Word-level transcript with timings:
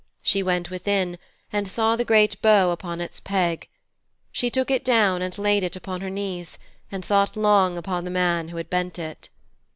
She 0.23 0.41
went 0.41 0.71
within, 0.71 1.19
and 1.53 1.67
saw 1.67 1.95
the 1.95 2.03
great 2.03 2.41
bow 2.41 2.71
upon 2.71 3.01
its 3.01 3.19
peg. 3.19 3.67
She 4.31 4.49
took 4.49 4.71
it 4.71 4.83
down 4.83 5.21
and 5.21 5.37
laid 5.37 5.61
it 5.61 5.75
upon 5.75 6.01
her 6.01 6.09
knees, 6.09 6.57
and 6.91 7.05
thought 7.05 7.37
long 7.37 7.77
upon 7.77 8.03
the 8.03 8.09
man 8.09 8.47
who 8.47 8.57
had 8.57 8.67
bent 8.67 8.97
it. 8.97 9.29